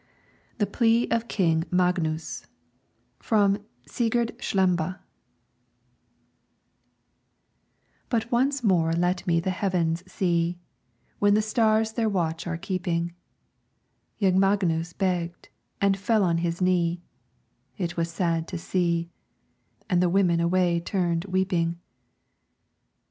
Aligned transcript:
THE 0.57 0.65
PLEA 0.65 1.07
OF 1.11 1.27
KING 1.27 1.63
MAGNUS 1.69 2.47
From 3.19 3.59
'Sigurd 3.85 4.35
Slembe' 4.41 4.97
"But 8.09 8.31
once 8.31 8.63
more 8.63 8.93
let 8.93 9.27
me 9.27 9.39
the 9.39 9.51
heavens 9.51 10.03
see, 10.11 10.57
When 11.19 11.35
the 11.35 11.41
stars 11.43 11.91
their 11.91 12.09
watch 12.09 12.47
are 12.47 12.57
keeping," 12.57 13.13
Young 14.17 14.39
Magnus 14.39 14.91
begged, 14.91 15.49
and 15.79 15.95
fell 15.95 16.23
on 16.23 16.39
his 16.39 16.61
knee; 16.61 17.03
It 17.77 17.95
was 17.95 18.09
sad 18.09 18.47
to 18.47 18.57
see, 18.57 19.11
And 19.87 20.01
the 20.01 20.09
women 20.09 20.39
away 20.39 20.79
turned 20.79 21.25
weeping. 21.25 21.77